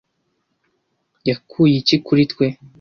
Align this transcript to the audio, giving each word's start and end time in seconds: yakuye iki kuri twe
yakuye 1.29 1.75
iki 1.81 1.95
kuri 2.05 2.23
twe 2.31 2.45